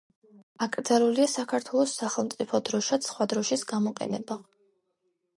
აკრძალულია 0.65 1.25
საქართველოს 1.33 1.91
სახელმწიფო 1.99 2.61
დროშად 2.69 3.05
სხვა 3.09 3.27
დროშის 3.35 3.65
გამოყენება. 3.73 4.39